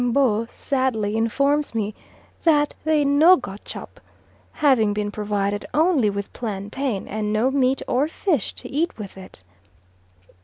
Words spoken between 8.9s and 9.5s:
with it.